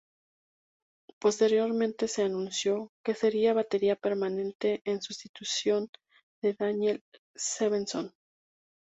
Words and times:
Posteriormente 1.21 2.07
se 2.07 2.23
anunció 2.23 2.89
que 3.05 3.13
sería 3.13 3.53
batería 3.53 3.95
permanente 3.95 4.81
en 4.83 4.99
sustitución 4.99 5.89
de 6.41 6.55
Daniel 6.55 7.01
Svensson. 7.37 8.11